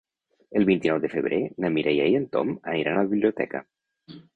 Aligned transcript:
El 0.59 0.65
vint-i-nou 0.69 1.01
de 1.03 1.11
febrer 1.11 1.39
na 1.67 1.73
Mireia 1.77 2.11
i 2.15 2.19
en 2.23 2.29
Tom 2.35 2.57
aniran 2.75 2.99
a 3.01 3.05
la 3.07 3.15
biblioteca. 3.17 3.69